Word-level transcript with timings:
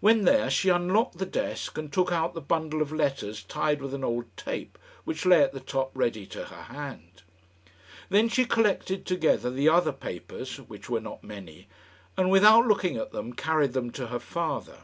When 0.00 0.24
there 0.24 0.50
she 0.50 0.68
unlocked 0.68 1.18
the 1.18 1.24
desk 1.24 1.78
and 1.78 1.92
took 1.92 2.10
out 2.10 2.34
the 2.34 2.40
bundle 2.40 2.82
of 2.82 2.90
letters 2.90 3.44
tied 3.44 3.80
with 3.80 3.94
an 3.94 4.02
old 4.02 4.26
tape 4.36 4.76
which 5.04 5.24
lay 5.24 5.44
at 5.44 5.52
the 5.52 5.60
top 5.60 5.92
ready 5.94 6.26
to 6.26 6.46
her 6.46 6.62
hand. 6.76 7.22
Then 8.08 8.28
she 8.28 8.46
collected 8.46 9.06
together 9.06 9.48
the 9.48 9.68
other 9.68 9.92
papers, 9.92 10.56
which 10.56 10.90
were 10.90 10.98
not 11.00 11.22
many, 11.22 11.68
and 12.16 12.32
without 12.32 12.66
looking 12.66 12.96
at 12.96 13.12
them 13.12 13.32
carried 13.32 13.72
them 13.72 13.92
to 13.92 14.08
her 14.08 14.18
father. 14.18 14.78